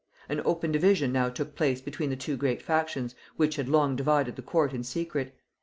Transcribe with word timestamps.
An 0.27 0.41
open 0.45 0.71
division 0.71 1.11
now 1.11 1.29
took 1.29 1.53
place 1.53 1.79
between 1.79 2.09
the 2.09 2.15
two 2.15 2.35
great 2.35 2.59
factions 2.63 3.13
which 3.37 3.57
had 3.57 3.69
long 3.69 3.95
divided 3.95 4.35
the 4.35 4.41
court 4.41 4.73
in 4.73 4.83
secret. 4.83 5.37